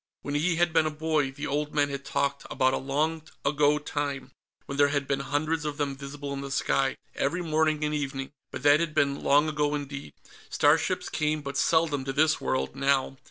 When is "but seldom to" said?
11.43-12.13